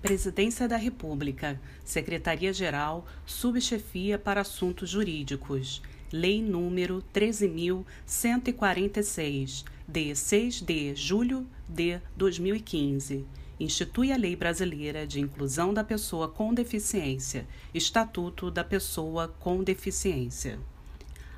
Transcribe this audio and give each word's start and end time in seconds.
Presidência 0.00 0.68
da 0.68 0.76
República, 0.76 1.60
Secretaria-Geral, 1.84 3.04
Subchefia 3.26 4.16
para 4.16 4.42
Assuntos 4.42 4.88
Jurídicos. 4.88 5.82
Lei 6.12 6.40
número 6.40 7.02
13.146, 7.12 9.64
de 9.88 10.14
6 10.14 10.62
de 10.62 10.94
julho 10.94 11.44
de 11.68 11.98
2015. 12.16 13.26
Institui 13.58 14.12
a 14.12 14.16
Lei 14.16 14.36
Brasileira 14.36 15.04
de 15.04 15.18
Inclusão 15.18 15.74
da 15.74 15.82
Pessoa 15.82 16.28
com 16.28 16.54
Deficiência, 16.54 17.44
Estatuto 17.74 18.52
da 18.52 18.62
Pessoa 18.62 19.34
com 19.40 19.64
Deficiência. 19.64 20.60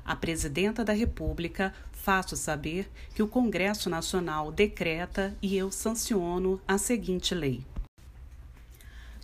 A 0.05 0.15
Presidenta 0.15 0.85
da 0.85 0.93
República 0.93 1.73
faço 1.91 2.35
saber 2.35 2.87
que 3.15 3.23
o 3.23 3.27
Congresso 3.27 3.89
Nacional 3.89 4.51
decreta 4.51 5.35
e 5.41 5.57
eu 5.57 5.71
sanciono 5.71 6.61
a 6.67 6.77
seguinte 6.77 7.33
lei. 7.33 7.65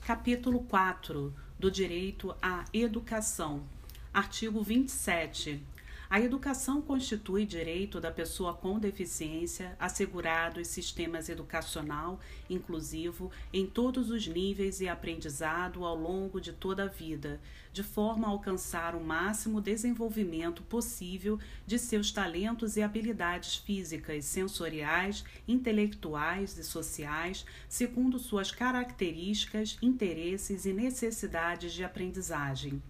Capítulo 0.08 0.62
4 0.62 1.36
do 1.60 1.70
Direito 1.70 2.34
à 2.42 2.64
Educação. 2.72 3.64
Artigo 4.14 4.64
27. 4.64 5.62
A 6.10 6.22
educação 6.22 6.82
constitui 6.82 7.46
direito 7.46 8.00
da 8.00 8.10
pessoa 8.10 8.54
com 8.54 8.80
deficiência 8.80 9.76
assegurado 9.78 10.62
em 10.62 10.64
sistemas 10.64 11.28
educacional 11.28 12.18
inclusivo 12.50 13.30
em 13.52 13.68
todos 13.68 14.10
os 14.10 14.26
níveis 14.26 14.80
e 14.80 14.88
aprendizado 14.88 15.84
ao 15.84 15.98
longo 15.98 16.40
de 16.40 16.54
toda 16.54 16.84
a 16.84 16.88
vida, 16.88 17.42
de 17.74 17.84
forma 17.84 18.26
a 18.26 18.30
alcançar 18.30 18.96
o 18.96 19.04
máximo 19.04 19.60
desenvolvimento 19.60 20.64
possível 20.64 21.38
de 21.66 21.78
seus 21.78 22.10
talentos 22.10 22.78
e 22.78 22.82
habilidades 22.82 23.58
físicas, 23.58 24.24
sensoriais, 24.24 25.26
intelectuais 25.46 26.58
e 26.58 26.64
sociais, 26.64 27.46
segundo 27.68 28.18
suas 28.18 28.50
características, 28.50 29.78
interesses 29.82 30.66
e 30.66 30.72
necessidades 30.72 31.74
de 31.74 31.84
aprendizagem. 31.84 32.82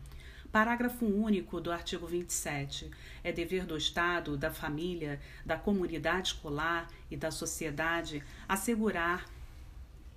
Parágrafo 0.57 1.05
único 1.05 1.61
do 1.61 1.71
artigo 1.71 2.07
27. 2.07 2.89
É 3.23 3.31
dever 3.31 3.63
do 3.63 3.77
Estado, 3.77 4.35
da 4.35 4.49
família, 4.49 5.21
da 5.45 5.55
comunidade 5.55 6.29
escolar 6.29 6.87
e 7.11 7.15
da 7.15 7.29
sociedade 7.29 8.23
assegurar 8.49 9.29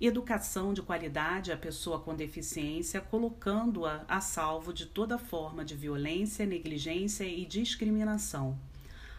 educação 0.01 0.73
de 0.73 0.81
qualidade 0.81 1.51
à 1.51 1.57
pessoa 1.57 1.99
com 1.99 2.15
deficiência, 2.15 2.99
colocando-a 2.99 4.03
a 4.07 4.19
salvo 4.19 4.73
de 4.73 4.87
toda 4.87 5.19
forma 5.19 5.63
de 5.63 5.75
violência, 5.75 6.43
negligência 6.43 7.23
e 7.23 7.45
discriminação. 7.45 8.57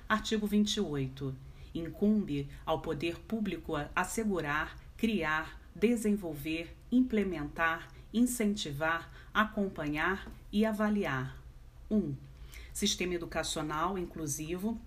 Artigo 0.09 0.45
28. 0.45 1.33
Incumbe 1.73 2.49
ao 2.67 2.81
poder 2.81 3.21
público 3.21 3.75
assegurar, 3.95 4.77
criar, 4.97 5.57
desenvolver, 5.73 6.77
implementar, 6.91 7.87
incentivar, 8.13 9.11
acompanhar 9.33 10.31
e 10.53 10.65
avaliar. 10.65 11.37
1. 11.91 11.97
Um, 11.97 12.17
sistema 12.73 13.15
educacional 13.15 13.99
inclusivo 13.99 14.81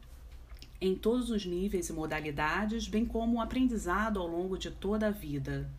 em 0.80 0.96
todos 0.96 1.30
os 1.30 1.46
níveis 1.46 1.90
e 1.90 1.94
modalidades, 1.94 2.88
bem 2.88 3.06
como 3.06 3.38
o 3.38 3.42
aprendizado 3.42 4.20
ao 4.20 4.28
longo 4.28 4.58
de 4.58 4.70
toda 4.70 5.08
a 5.08 5.12
vida. 5.12 5.70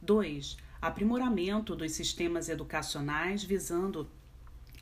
2. 0.00 0.56
Aprimoramento 0.80 1.76
dos 1.76 1.92
sistemas 1.92 2.48
educacionais 2.48 3.44
visando 3.44 4.08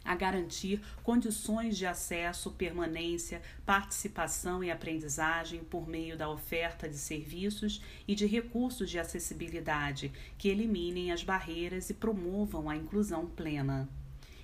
a 0.09 0.15
garantir 0.15 0.81
condições 1.03 1.77
de 1.77 1.85
acesso, 1.85 2.51
permanência, 2.53 3.43
participação 3.67 4.65
e 4.65 4.71
aprendizagem 4.71 5.63
por 5.63 5.87
meio 5.87 6.17
da 6.17 6.31
oferta 6.31 6.89
de 6.89 6.97
serviços 6.97 7.83
e 8.07 8.15
de 8.15 8.25
recursos 8.25 8.89
de 8.89 8.99
acessibilidade 8.99 10.11
que 10.39 10.49
eliminem 10.49 11.13
as 11.13 11.23
barreiras 11.23 11.91
e 11.91 11.95
promovam 11.95 12.71
a 12.71 12.77
inclusão 12.77 13.27
plena. 13.27 13.87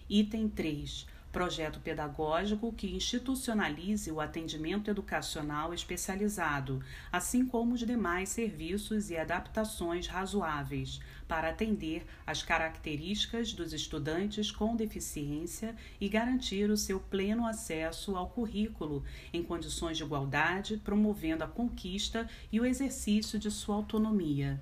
Item 0.06 0.50
3 0.50 1.06
projeto 1.34 1.80
pedagógico 1.80 2.72
que 2.72 2.94
institucionalize 2.94 4.08
o 4.12 4.20
atendimento 4.20 4.88
educacional 4.88 5.74
especializado, 5.74 6.80
assim 7.10 7.44
como 7.44 7.74
os 7.74 7.80
demais 7.80 8.28
serviços 8.28 9.10
e 9.10 9.16
adaptações 9.16 10.06
razoáveis, 10.06 11.00
para 11.26 11.50
atender 11.50 12.06
às 12.24 12.44
características 12.44 13.52
dos 13.52 13.72
estudantes 13.72 14.52
com 14.52 14.76
deficiência 14.76 15.74
e 16.00 16.08
garantir 16.08 16.70
o 16.70 16.76
seu 16.76 17.00
pleno 17.00 17.44
acesso 17.44 18.16
ao 18.16 18.28
currículo 18.28 19.02
em 19.32 19.42
condições 19.42 19.96
de 19.96 20.04
igualdade, 20.04 20.76
promovendo 20.84 21.42
a 21.42 21.48
conquista 21.48 22.30
e 22.52 22.60
o 22.60 22.64
exercício 22.64 23.40
de 23.40 23.50
sua 23.50 23.74
autonomia. 23.74 24.60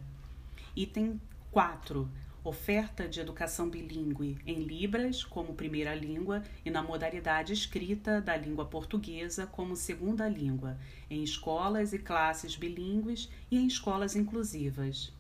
Item 0.75 1.21
4 1.51 2.09
oferta 2.45 3.09
de 3.09 3.21
educação 3.21 3.69
bilíngue 3.69 4.39
em 4.47 4.65
Libras 4.65 5.23
como 5.23 5.55
primeira 5.55 5.95
língua 5.95 6.43
e 6.65 6.71
na 6.71 6.83
modalidade 6.83 7.53
escrita 7.53 8.21
da 8.21 8.37
língua 8.37 8.65
portuguesa 8.65 9.47
como 9.47 9.77
segunda 9.77 10.29
língua, 10.29 10.77
em 11.09 11.23
escolas 11.23 11.93
e 11.93 11.99
classes 11.99 12.57
bilíngues 12.57 13.31
e 13.51 13.59
em 13.59 13.67
escolas 13.67 14.17
inclusivas. 14.17 15.13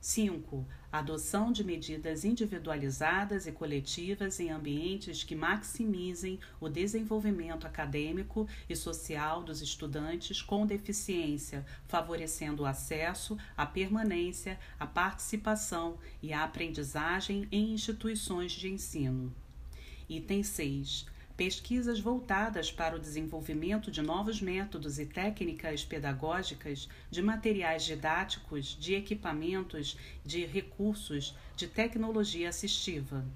5. 0.00 0.66
Adoção 0.92 1.50
de 1.50 1.64
medidas 1.64 2.22
individualizadas 2.22 3.46
e 3.46 3.52
coletivas 3.52 4.38
em 4.38 4.50
ambientes 4.50 5.24
que 5.24 5.34
maximizem 5.34 6.38
o 6.60 6.68
desenvolvimento 6.68 7.66
acadêmico 7.66 8.46
e 8.68 8.76
social 8.76 9.42
dos 9.42 9.62
estudantes 9.62 10.42
com 10.42 10.66
deficiência, 10.66 11.64
favorecendo 11.88 12.64
o 12.64 12.66
acesso, 12.66 13.38
a 13.56 13.64
permanência, 13.64 14.60
a 14.78 14.86
participação 14.86 15.96
e 16.22 16.30
a 16.30 16.44
aprendizagem 16.44 17.48
em 17.50 17.72
instituições 17.72 18.52
de 18.52 18.68
ensino. 18.68 19.32
Item 20.10 20.42
6 20.42 21.06
pesquisas 21.42 21.98
voltadas 21.98 22.70
para 22.70 22.94
o 22.94 23.00
desenvolvimento 23.00 23.90
de 23.90 24.00
novos 24.00 24.40
métodos 24.40 25.00
e 25.00 25.04
técnicas 25.04 25.84
pedagógicas, 25.84 26.88
de 27.10 27.20
materiais 27.20 27.82
didáticos, 27.82 28.76
de 28.78 28.94
equipamentos, 28.94 29.98
de 30.24 30.46
recursos, 30.46 31.34
de 31.56 31.66
tecnologia 31.66 32.48
assistiva. 32.48 33.26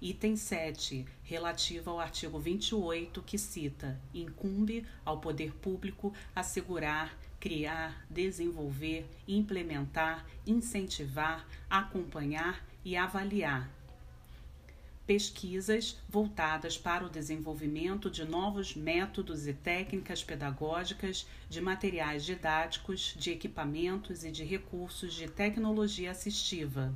Item 0.00 0.36
7, 0.36 1.04
relativo 1.24 1.90
ao 1.90 1.98
artigo 1.98 2.38
28, 2.38 3.20
que 3.22 3.36
cita: 3.36 4.00
incumbe 4.14 4.86
ao 5.04 5.18
poder 5.18 5.52
público 5.54 6.14
assegurar, 6.36 7.18
criar, 7.40 8.06
desenvolver, 8.08 9.04
implementar, 9.26 10.24
incentivar, 10.46 11.48
acompanhar 11.68 12.64
e 12.84 12.96
avaliar 12.96 13.68
pesquisas 15.06 15.98
voltadas 16.08 16.78
para 16.78 17.04
o 17.04 17.10
desenvolvimento 17.10 18.10
de 18.10 18.24
novos 18.24 18.74
métodos 18.74 19.46
e 19.46 19.52
técnicas 19.52 20.22
pedagógicas, 20.22 21.26
de 21.48 21.60
materiais 21.60 22.24
didáticos, 22.24 23.14
de 23.18 23.30
equipamentos 23.30 24.24
e 24.24 24.30
de 24.30 24.44
recursos 24.44 25.14
de 25.14 25.28
tecnologia 25.28 26.10
assistiva 26.10 26.92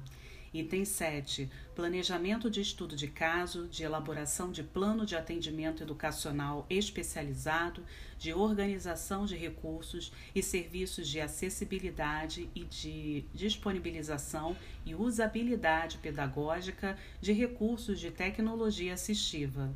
Item 0.59 0.87
7. 0.87 1.50
Planejamento 1.75 2.49
de 2.49 2.62
estudo 2.62 2.97
de 2.97 3.09
caso, 3.09 3.69
de 3.69 3.83
elaboração 3.83 4.50
de 4.50 4.62
plano 4.62 5.05
de 5.05 5.15
atendimento 5.15 5.83
educacional 5.83 6.65
especializado, 6.71 7.84
de 8.19 8.33
organização 8.33 9.27
de 9.27 9.37
recursos 9.37 10.11
e 10.34 10.43
serviços 10.43 11.09
de 11.09 11.21
acessibilidade 11.21 12.49
e 12.55 12.65
de 12.65 13.25
disponibilização 13.34 14.56
e 14.87 14.94
usabilidade 14.94 15.99
pedagógica 15.99 16.97
de 17.21 17.34
recursos 17.34 18.00
de 18.00 18.11
tecnologia 18.11 18.94
assistiva. 18.94 19.75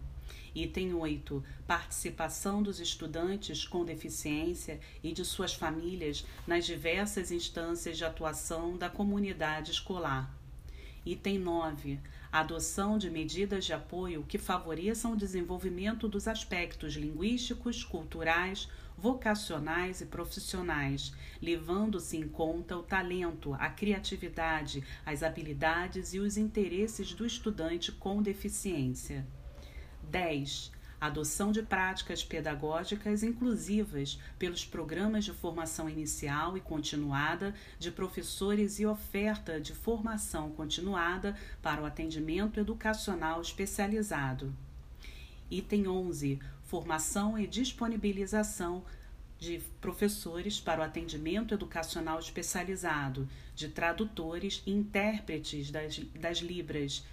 Item 0.55 0.95
8. 0.95 1.45
Participação 1.67 2.63
dos 2.63 2.81
estudantes 2.81 3.67
com 3.67 3.85
deficiência 3.85 4.81
e 5.03 5.13
de 5.13 5.27
suas 5.27 5.53
famílias 5.53 6.25
nas 6.47 6.65
diversas 6.65 7.31
instâncias 7.31 7.99
de 7.99 8.05
atuação 8.07 8.79
da 8.79 8.89
comunidade 8.89 9.73
escolar. 9.73 10.40
Item 11.05 11.39
9. 11.39 11.99
Adoção 12.31 12.99
de 12.99 13.09
medidas 13.09 13.65
de 13.65 13.73
apoio 13.73 14.23
que 14.29 14.37
favoreçam 14.37 15.13
o 15.13 15.17
desenvolvimento 15.17 16.07
dos 16.07 16.29
aspectos 16.29 16.95
linguísticos, 16.95 17.83
culturais, 17.83 18.69
vocacionais 18.99 20.03
e 20.03 20.07
profissionais, 20.07 21.15
levando-se 21.41 22.19
em 22.19 22.29
conta 22.29 22.77
o 22.77 22.83
talento, 22.83 23.55
a 23.55 23.71
criatividade, 23.71 24.85
as 25.07 25.23
habilidades 25.23 26.13
e 26.13 26.19
os 26.19 26.37
interesses 26.37 27.15
do 27.15 27.25
estudante 27.25 27.91
com 27.91 28.23
deficiência. 28.23 29.27
10 30.03 30.80
adoção 31.01 31.51
de 31.51 31.63
práticas 31.63 32.23
pedagógicas 32.23 33.23
inclusivas 33.23 34.21
pelos 34.39 34.65
programas 34.65 35.25
de 35.25 35.33
formação 35.33 35.89
inicial 35.89 36.57
e 36.57 36.61
continuada 36.61 37.55
de 37.79 37.91
professores 37.91 38.79
e 38.79 38.87
oferta 38.87 39.59
de 39.59 39.73
formação 39.75 40.51
continuada 40.51 41.35
para 41.63 41.81
o 41.81 41.87
atendimento 41.87 42.61
educacional 42.61 43.41
especializado. 43.41 44.53
Item 45.51 45.89
11. 45.89 46.39
Formação 46.65 47.37
e 47.39 47.47
disponibilização 47.47 48.85
de 49.41 49.59
professores 49.81 50.61
para 50.61 50.83
o 50.83 50.85
atendimento 50.85 51.55
educacional 51.55 52.19
especializado, 52.21 53.27
de 53.57 53.69
tradutores 53.69 54.63
e 54.67 54.71
intérpretes 54.71 55.71
das, 55.71 55.99
das 56.15 56.39
Libras, 56.39 57.05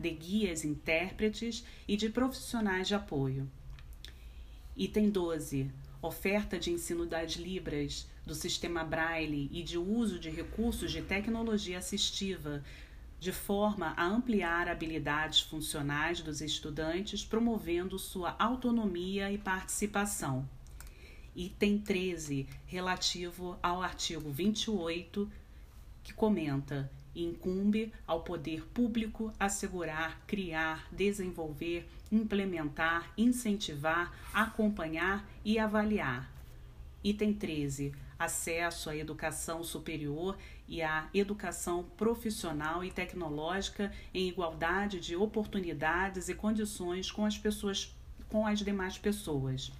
de 0.00 0.10
guias 0.10 0.64
intérpretes 0.64 1.62
e 1.86 1.94
de 1.94 2.08
profissionais 2.08 2.88
de 2.88 2.94
apoio. 2.94 3.46
Item 4.74 5.10
12. 5.10 5.70
Oferta 6.00 6.58
de 6.58 6.70
ensino 6.70 7.04
das 7.04 7.32
Libras, 7.32 8.08
do 8.24 8.34
sistema 8.34 8.82
Braille 8.82 9.50
e 9.52 9.62
de 9.62 9.76
uso 9.76 10.18
de 10.18 10.30
recursos 10.30 10.90
de 10.90 11.02
tecnologia 11.02 11.76
assistiva, 11.76 12.64
de 13.18 13.30
forma 13.30 13.92
a 13.94 14.06
ampliar 14.06 14.66
habilidades 14.66 15.40
funcionais 15.40 16.22
dos 16.22 16.40
estudantes, 16.40 17.22
promovendo 17.22 17.98
sua 17.98 18.34
autonomia 18.38 19.30
e 19.30 19.36
participação. 19.36 20.48
Item 21.36 21.78
13, 21.78 22.48
relativo 22.64 23.58
ao 23.62 23.82
artigo 23.82 24.30
28, 24.30 25.30
que 26.02 26.14
comenta: 26.14 26.90
incumbe 27.14 27.92
ao 28.06 28.22
poder 28.22 28.64
público 28.66 29.32
assegurar, 29.38 30.20
criar, 30.26 30.86
desenvolver, 30.92 31.88
implementar, 32.10 33.12
incentivar, 33.16 34.14
acompanhar 34.32 35.28
e 35.44 35.58
avaliar. 35.58 36.30
Item 37.02 37.32
13 37.32 37.92
acesso 38.20 38.90
à 38.90 38.96
educação 38.96 39.64
superior 39.64 40.36
e 40.68 40.82
à 40.82 41.08
educação 41.14 41.84
profissional 41.96 42.84
e 42.84 42.90
tecnológica 42.90 43.90
em 44.12 44.28
igualdade 44.28 45.00
de 45.00 45.16
oportunidades 45.16 46.28
e 46.28 46.34
condições 46.34 47.10
com 47.10 47.24
as 47.24 47.38
pessoas 47.38 47.96
com 48.28 48.46
as 48.46 48.60
demais 48.60 48.96
pessoas. 48.96 49.72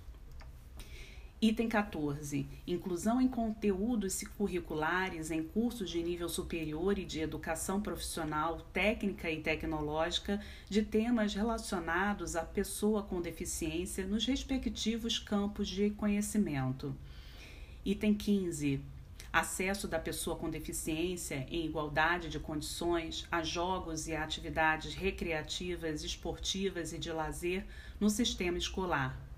Item 1.43 1.69
14. 1.71 2.47
Inclusão 2.67 3.19
em 3.19 3.27
conteúdos 3.27 4.23
curriculares 4.37 5.31
em 5.31 5.43
cursos 5.43 5.89
de 5.89 6.03
nível 6.03 6.29
superior 6.29 6.99
e 6.99 7.05
de 7.07 7.21
educação 7.21 7.81
profissional, 7.81 8.61
técnica 8.75 9.31
e 9.31 9.41
tecnológica 9.41 10.39
de 10.69 10.83
temas 10.83 11.33
relacionados 11.33 12.37
à 12.37 12.43
pessoa 12.43 13.03
com 13.03 13.23
deficiência 13.23 14.07
nos 14.07 14.27
respectivos 14.27 15.19
campos 15.19 15.67
de 15.67 15.89
conhecimento. 15.89 16.95
Item 17.87 18.13
15. 18.13 18.83
Acesso 19.33 19.89
da 19.89 19.99
pessoa 19.99 20.37
com 20.37 20.51
deficiência 20.51 21.47
em 21.51 21.65
igualdade 21.65 22.29
de 22.29 22.39
condições 22.39 23.27
a 23.33 23.43
jogos 23.43 24.09
e 24.09 24.15
atividades 24.15 24.93
recreativas, 24.93 26.05
esportivas 26.05 26.93
e 26.93 26.99
de 26.99 27.11
lazer 27.11 27.65
no 27.99 28.11
sistema 28.11 28.59
escolar. 28.59 29.30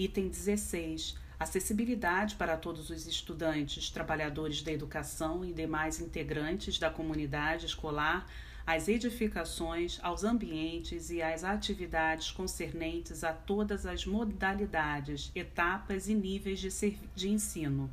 Item 0.00 0.28
16. 0.28 1.14
Acessibilidade 1.38 2.34
para 2.36 2.56
todos 2.56 2.88
os 2.88 3.06
estudantes, 3.06 3.90
trabalhadores 3.90 4.62
da 4.62 4.72
educação 4.72 5.44
e 5.44 5.52
demais 5.52 6.00
integrantes 6.00 6.78
da 6.78 6.88
comunidade 6.88 7.66
escolar 7.66 8.26
às 8.66 8.88
edificações, 8.88 9.98
aos 10.02 10.24
ambientes 10.24 11.10
e 11.10 11.20
às 11.20 11.44
atividades 11.44 12.30
concernentes 12.30 13.22
a 13.22 13.34
todas 13.34 13.84
as 13.84 14.06
modalidades, 14.06 15.30
etapas 15.34 16.08
e 16.08 16.14
níveis 16.14 16.60
de, 16.60 16.70
de 17.14 17.28
ensino. 17.28 17.90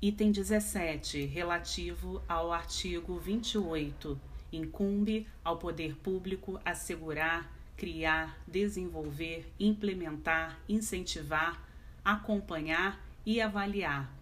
Item 0.00 0.30
17, 0.30 1.24
relativo 1.24 2.22
ao 2.28 2.52
artigo 2.52 3.18
28, 3.18 4.20
incumbe 4.52 5.26
ao 5.42 5.56
poder 5.56 5.96
público 5.96 6.60
assegurar, 6.64 7.57
criar, 7.78 8.38
desenvolver, 8.46 9.50
implementar, 9.58 10.60
incentivar, 10.68 11.66
acompanhar 12.04 13.02
e 13.24 13.40
avaliar 13.40 14.18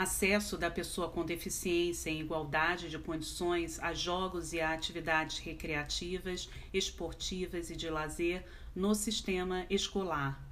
acesso 0.00 0.56
da 0.56 0.70
pessoa 0.70 1.10
com 1.10 1.26
deficiência 1.26 2.08
em 2.08 2.22
igualdade 2.22 2.88
de 2.88 2.98
condições 2.98 3.78
a 3.80 3.92
jogos 3.92 4.54
e 4.54 4.58
a 4.60 4.72
atividades 4.72 5.40
recreativas, 5.40 6.48
esportivas 6.72 7.68
e 7.68 7.76
de 7.76 7.90
lazer 7.90 8.42
no 8.74 8.94
sistema 8.94 9.66
escolar. 9.68 10.42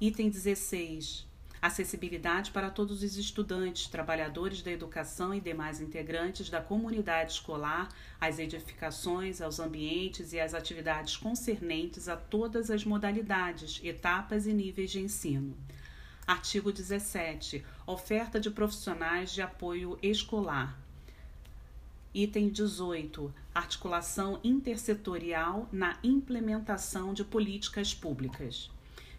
Item 0.00 0.30
16. 0.30 1.27
Acessibilidade 1.60 2.52
para 2.52 2.70
todos 2.70 3.02
os 3.02 3.16
estudantes, 3.16 3.88
trabalhadores 3.88 4.62
da 4.62 4.70
educação 4.70 5.34
e 5.34 5.40
demais 5.40 5.80
integrantes 5.80 6.48
da 6.48 6.60
comunidade 6.60 7.32
escolar, 7.32 7.88
às 8.20 8.38
edificações, 8.38 9.40
aos 9.40 9.58
ambientes 9.58 10.32
e 10.32 10.38
às 10.38 10.54
atividades 10.54 11.16
concernentes 11.16 12.08
a 12.08 12.16
todas 12.16 12.70
as 12.70 12.84
modalidades, 12.84 13.80
etapas 13.82 14.46
e 14.46 14.52
níveis 14.52 14.90
de 14.90 15.00
ensino. 15.00 15.56
Artigo 16.24 16.70
17. 16.70 17.64
Oferta 17.86 18.38
de 18.38 18.50
profissionais 18.50 19.32
de 19.32 19.42
apoio 19.42 19.98
escolar. 20.00 20.78
Item 22.14 22.50
18. 22.50 23.34
Articulação 23.54 24.38
intersetorial 24.44 25.68
na 25.72 25.98
implementação 26.04 27.12
de 27.12 27.24
políticas 27.24 27.94
públicas. 27.94 28.70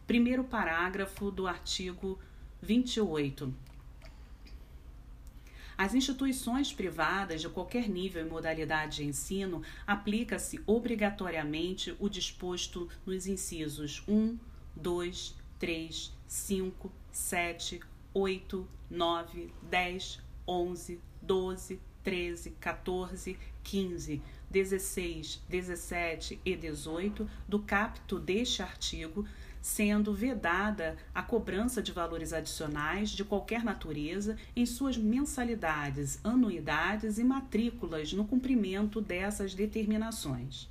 Primeiro 0.06 0.44
parágrafo 0.44 1.30
do 1.30 1.46
artigo 1.48 2.20
28. 2.62 3.54
Às 5.78 5.94
instituições 5.94 6.74
privadas 6.74 7.40
de 7.40 7.48
qualquer 7.48 7.88
nível 7.88 8.26
e 8.26 8.30
modalidade 8.30 8.98
de 8.98 9.06
ensino, 9.06 9.64
aplica-se 9.88 10.60
obrigatoriamente 10.68 11.96
o 12.00 12.10
disposto 12.10 12.90
nos 13.06 13.28
incisos 13.28 14.04
1, 14.06 14.38
2, 14.76 15.36
3, 15.58 16.14
5, 16.28 16.92
7, 17.12 17.80
8, 18.14 18.68
9, 18.90 19.54
10, 19.70 20.20
11, 20.46 21.02
12, 21.22 21.80
13, 22.04 22.52
14, 22.60 23.40
15, 23.64 24.22
16, 24.50 25.42
17 25.48 26.42
e 26.44 26.56
18 26.56 27.30
do 27.48 27.60
capto 27.60 28.20
deste 28.20 28.62
artigo, 28.62 29.26
sendo 29.62 30.14
vedada 30.14 30.98
a 31.14 31.22
cobrança 31.22 31.82
de 31.82 31.92
valores 31.92 32.34
adicionais 32.34 33.10
de 33.10 33.24
qualquer 33.24 33.64
natureza 33.64 34.38
em 34.56 34.66
suas 34.66 34.98
mensalidades, 34.98 36.20
anuidades 36.24 37.18
e 37.18 37.24
matrículas 37.24 38.14
no 38.14 38.26
cumprimento 38.26 39.02
dessas 39.02 39.54
determinações. 39.54 40.70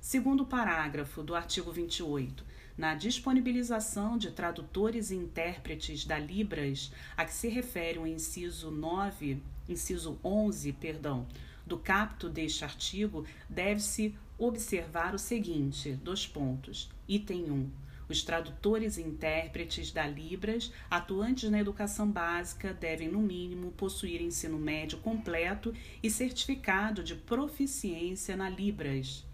Segundo 0.00 0.46
parágrafo 0.46 1.22
do 1.22 1.34
artigo 1.34 1.70
28, 1.70 2.44
na 2.76 2.94
disponibilização 2.94 4.16
de 4.16 4.30
tradutores 4.30 5.10
e 5.10 5.16
intérpretes 5.16 6.06
da 6.06 6.18
Libras, 6.18 6.90
a 7.16 7.26
que 7.26 7.34
se 7.34 7.48
refere 7.48 7.98
o 7.98 8.06
inciso 8.06 8.70
9, 8.70 9.42
inciso 9.68 10.18
11, 10.24 10.72
perdão, 10.72 11.26
do 11.66 11.78
capto 11.78 12.28
deste 12.28 12.64
artigo, 12.64 13.26
deve-se 13.48 14.14
observar 14.38 15.14
o 15.14 15.18
seguinte: 15.18 15.92
dois 16.02 16.26
pontos. 16.26 16.90
Item 17.06 17.50
1. 17.50 17.70
Os 18.10 18.24
tradutores 18.24 18.98
e 18.98 19.02
intérpretes 19.02 19.92
da 19.92 20.04
Libras, 20.04 20.72
atuantes 20.90 21.48
na 21.48 21.60
educação 21.60 22.10
básica, 22.10 22.74
devem, 22.74 23.06
no 23.06 23.20
mínimo, 23.20 23.70
possuir 23.70 24.20
ensino 24.20 24.58
médio 24.58 24.98
completo 24.98 25.72
e 26.02 26.10
certificado 26.10 27.04
de 27.04 27.14
proficiência 27.14 28.36
na 28.36 28.50
Libras. 28.50 29.24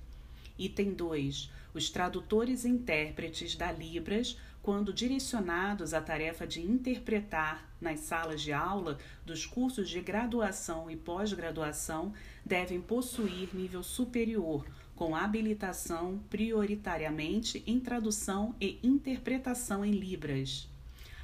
Item 0.59 0.93
2. 0.93 1.51
Os 1.73 1.89
tradutores 1.89 2.67
e 2.67 2.69
intérpretes 2.69 3.57
da 3.57 3.73
Libras, 3.73 4.37
quando 4.63 4.93
direcionados 4.93 5.95
à 5.95 6.01
tarefa 6.03 6.47
de 6.47 6.61
interpretar 6.61 7.67
nas 7.81 8.01
salas 8.01 8.43
de 8.43 8.53
aula 8.53 8.99
dos 9.25 9.47
cursos 9.47 9.89
de 9.89 10.03
graduação 10.03 10.91
e 10.91 10.97
pós-graduação, 10.97 12.13
devem 12.45 12.83
possuir 12.83 13.49
nível 13.55 13.83
superior, 13.83 14.67
com 14.97 15.15
habilitação 15.15 16.19
prioritariamente 16.31 17.63
em 17.67 17.79
tradução 17.79 18.57
e 18.59 18.81
interpretação 18.83 19.85
em 19.85 19.93
Libras. 19.93 20.69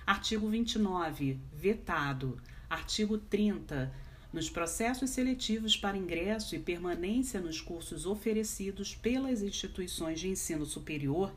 Artigo 0.06 0.48
29. 0.48 1.40
Vetado. 1.52 2.38
Artigo 2.68 3.16
30 3.18 3.92
nos 4.32 4.48
processos 4.48 5.10
seletivos 5.10 5.76
para 5.76 5.96
ingresso 5.96 6.54
e 6.54 6.58
permanência 6.58 7.40
nos 7.40 7.60
cursos 7.60 8.06
oferecidos 8.06 8.94
pelas 8.94 9.42
instituições 9.42 10.20
de 10.20 10.28
ensino 10.28 10.64
superior 10.64 11.32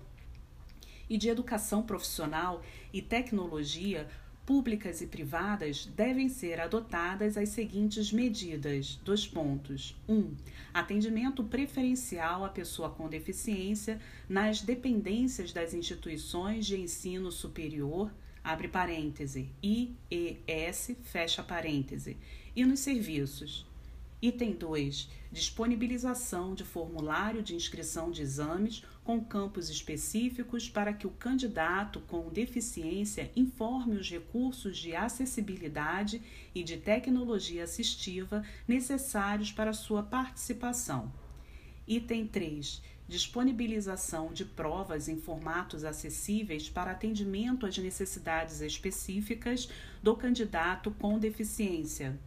e 1.09 1.17
de 1.17 1.29
educação 1.29 1.83
profissional 1.83 2.63
e 2.93 3.01
tecnologia 3.01 4.07
públicas 4.45 5.01
e 5.01 5.07
privadas 5.07 5.85
devem 5.95 6.29
ser 6.29 6.59
adotadas 6.59 7.37
as 7.37 7.49
seguintes 7.49 8.11
medidas: 8.11 8.99
dois 9.03 9.27
pontos. 9.27 9.95
1. 10.07 10.13
Um, 10.13 10.35
atendimento 10.73 11.43
preferencial 11.43 12.45
à 12.45 12.49
pessoa 12.49 12.89
com 12.89 13.09
deficiência 13.09 13.99
nas 14.29 14.61
dependências 14.61 15.51
das 15.51 15.73
instituições 15.73 16.65
de 16.65 16.79
ensino 16.79 17.31
superior, 17.31 18.11
abre 18.43 18.67
parêntese, 18.67 19.49
IES, 19.63 20.91
fecha 21.03 21.41
parêntese, 21.41 22.17
e 22.55 22.63
nos 22.63 22.81
serviços. 22.81 23.65
Item 24.21 24.53
2. 24.53 25.09
Disponibilização 25.31 26.55
de 26.55 26.63
formulário 26.63 27.43
de 27.43 27.55
inscrição 27.55 28.09
de 28.09 28.21
exames 28.21 28.83
com 29.05 29.23
campos 29.23 29.69
específicos 29.69 30.67
para 30.67 30.91
que 30.91 31.05
o 31.05 31.11
candidato 31.11 32.01
com 32.01 32.27
deficiência 32.27 33.31
informe 33.35 33.97
os 33.97 34.09
recursos 34.09 34.77
de 34.77 34.95
acessibilidade 34.95 36.21
e 36.55 36.63
de 36.63 36.75
tecnologia 36.77 37.63
assistiva 37.63 38.43
necessários 38.67 39.51
para 39.51 39.73
sua 39.73 40.01
participação. 40.01 41.13
Item 41.87 42.25
3. 42.25 42.81
Disponibilização 43.07 44.33
de 44.33 44.43
provas 44.43 45.07
em 45.07 45.21
formatos 45.21 45.83
acessíveis 45.83 46.67
para 46.67 46.89
atendimento 46.89 47.67
às 47.67 47.77
necessidades 47.77 48.59
específicas 48.59 49.69
do 50.01 50.15
candidato 50.15 50.89
com 50.89 51.19
deficiência. 51.19 52.19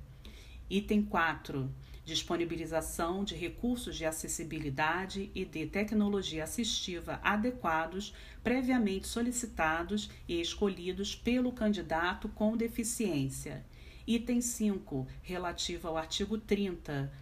Item 0.71 1.03
4 1.03 1.69
disponibilização 2.09 3.23
de 3.23 3.35
recursos 3.35 3.95
de 3.95 4.07
acessibilidade 4.07 5.31
e 5.35 5.45
de 5.45 5.67
tecnologia 5.67 6.45
assistiva 6.45 7.21
adequados, 7.23 8.15
previamente 8.43 9.07
solicitados 9.07 10.11
e 10.27 10.41
escolhidos 10.41 11.15
pelo 11.15 11.53
candidato 11.53 12.27
com 12.31 12.57
deficiência. 12.57 13.63
Item 14.07 14.41
5, 14.41 15.07
relativo 15.21 15.87
ao 15.87 15.99
artigo 15.99 16.39
30, 16.39 17.13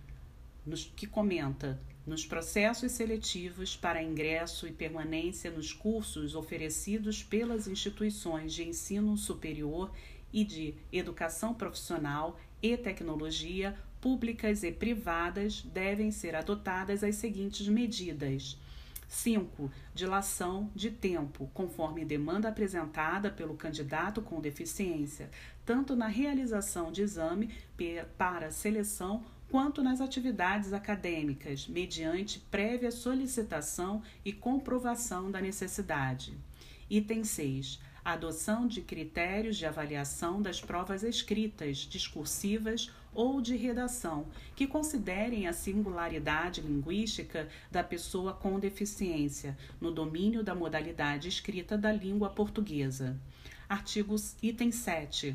nos, 0.65 0.85
que 0.85 1.09
comenta 1.09 1.81
nos 2.07 2.25
processos 2.25 2.93
seletivos 2.93 3.77
para 3.77 4.01
ingresso 4.01 4.69
e 4.69 4.73
permanência 4.73 5.51
nos 5.51 5.73
cursos 5.73 6.37
oferecidos 6.37 7.25
pelas 7.25 7.67
instituições 7.67 8.55
de 8.55 8.63
ensino 8.63 9.17
superior 9.17 9.91
e 10.33 10.45
de 10.45 10.75
educação 10.93 11.53
profissional 11.53 12.39
e 12.63 12.77
tecnologia 12.77 13.77
públicas 14.01 14.63
e 14.63 14.71
privadas 14.71 15.63
devem 15.63 16.11
ser 16.11 16.35
adotadas 16.35 17.03
as 17.03 17.17
seguintes 17.17 17.69
medidas. 17.69 18.59
5. 19.09 19.71
Dilação 19.95 20.71
de 20.75 20.91
tempo, 20.91 21.49
conforme 21.55 22.05
demanda 22.05 22.49
apresentada 22.49 23.31
pelo 23.31 23.55
candidato 23.55 24.21
com 24.21 24.41
deficiência, 24.41 25.31
tanto 25.65 25.95
na 25.95 26.09
realização 26.09 26.91
de 26.91 27.03
exame 27.03 27.51
para 28.19 28.51
seleção 28.51 29.25
quanto 29.49 29.83
nas 29.83 30.01
atividades 30.01 30.73
acadêmicas, 30.73 31.69
mediante 31.69 32.41
prévia 32.51 32.91
solicitação 32.91 34.03
e 34.25 34.33
comprovação 34.33 35.31
da 35.31 35.41
necessidade. 35.41 36.35
Item 36.91 37.23
6 37.23 37.81
a 38.07 38.13
adoção 38.13 38.69
de 38.69 38.83
critérios 38.83 39.57
de 39.57 39.67
avaliação 39.67 40.41
das 40.41 40.61
provas 40.61 41.03
escritas, 41.03 41.79
discursivas 41.79 42.93
ou 43.17 43.41
de 43.41 43.57
redação, 43.57 44.27
que 44.55 44.67
considerem 44.67 45.49
a 45.49 45.53
singularidade 45.53 46.61
linguística 46.61 47.49
da 47.71 47.83
pessoa 47.83 48.35
com 48.35 48.61
deficiência 48.61 49.57
no 49.81 49.91
domínio 49.91 50.45
da 50.45 50.55
modalidade 50.55 51.29
escrita 51.29 51.79
da 51.79 51.91
língua 51.91 52.29
portuguesa. 52.29 53.19
Artigos 53.67 54.37
item 54.43 54.71
7. 54.71 55.35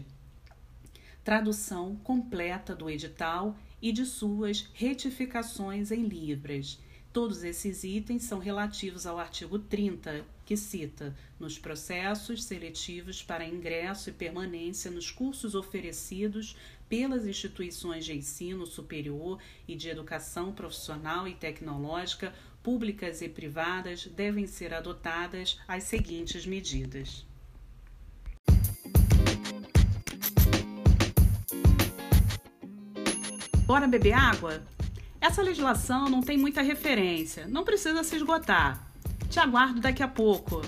Tradução 1.23 1.95
completa 1.97 2.75
do 2.75 2.89
edital 2.89 3.57
e 3.81 3.91
de 3.91 4.05
suas 4.05 4.69
retificações 4.73 5.91
em 5.91 6.03
Libras 6.03 6.79
Todos 7.13 7.44
esses 7.44 7.84
itens 7.84 8.24
são 8.24 8.39
relativos 8.39 9.06
ao 9.06 9.20
artigo 9.20 9.60
30, 9.60 10.24
que 10.46 10.56
cita 10.56 11.13
nos 11.38 11.60
processos 11.60 12.46
seletivos 12.46 13.22
para 13.22 13.46
ingresso 13.46 14.10
e 14.10 14.13
permanência 14.13 14.89
nos 14.89 15.12
cursos 15.12 15.53
oferecidos 15.53 16.56
pelas 16.88 17.25
instituições 17.25 18.06
de 18.06 18.13
ensino 18.13 18.65
superior 18.65 19.39
e 19.68 19.75
de 19.75 19.89
educação 19.89 20.53
profissional 20.53 21.27
e 21.27 21.36
tecnológica, 21.36 22.34
públicas 22.63 23.22
e 23.22 23.27
privadas, 23.27 24.06
devem 24.06 24.48
ser 24.48 24.74
adotadas 24.74 25.60
as 25.68 25.84
seguintes 25.84 26.46
medidas. 26.46 27.25
Bora 33.65 33.86
beber 33.86 34.13
água? 34.13 34.63
Essa 35.21 35.43
legislação 35.43 36.09
não 36.09 36.19
tem 36.19 36.35
muita 36.35 36.63
referência, 36.63 37.45
não 37.47 37.63
precisa 37.63 38.03
se 38.03 38.15
esgotar. 38.15 38.91
Te 39.29 39.39
aguardo 39.39 39.79
daqui 39.79 40.01
a 40.01 40.07
pouco. 40.07 40.61